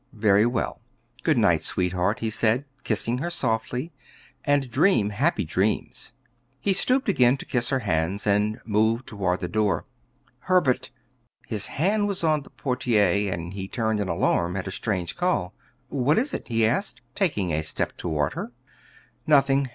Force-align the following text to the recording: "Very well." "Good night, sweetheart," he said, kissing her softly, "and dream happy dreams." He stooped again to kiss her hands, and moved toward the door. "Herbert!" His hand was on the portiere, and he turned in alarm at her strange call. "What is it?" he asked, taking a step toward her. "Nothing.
"Very 0.13 0.47
well." 0.47 0.81
"Good 1.21 1.37
night, 1.37 1.61
sweetheart," 1.61 2.21
he 2.21 2.31
said, 2.31 2.65
kissing 2.83 3.19
her 3.19 3.29
softly, 3.29 3.91
"and 4.43 4.71
dream 4.71 5.11
happy 5.11 5.43
dreams." 5.45 6.13
He 6.59 6.73
stooped 6.73 7.07
again 7.07 7.37
to 7.37 7.45
kiss 7.45 7.69
her 7.69 7.81
hands, 7.85 8.25
and 8.25 8.59
moved 8.65 9.05
toward 9.05 9.41
the 9.41 9.47
door. 9.47 9.85
"Herbert!" 10.49 10.89
His 11.45 11.67
hand 11.67 12.07
was 12.07 12.23
on 12.23 12.41
the 12.41 12.49
portiere, 12.49 13.31
and 13.31 13.53
he 13.53 13.67
turned 13.67 13.99
in 13.99 14.09
alarm 14.09 14.57
at 14.57 14.65
her 14.65 14.71
strange 14.71 15.15
call. 15.15 15.53
"What 15.89 16.17
is 16.17 16.33
it?" 16.33 16.47
he 16.47 16.65
asked, 16.65 16.99
taking 17.13 17.53
a 17.53 17.61
step 17.61 17.95
toward 17.95 18.33
her. 18.33 18.53
"Nothing. 19.27 19.69